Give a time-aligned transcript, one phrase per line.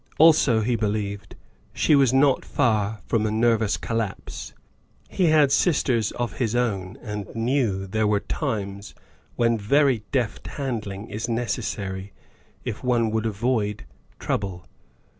[0.17, 1.35] Also, he believed,
[1.73, 4.51] she was not far from a nervous collapse.
[5.09, 8.95] He had sisters of his own and knew there are times
[9.35, 12.13] when very deft handling is necessary
[12.65, 13.85] if one would avoid
[14.17, 14.65] trouble.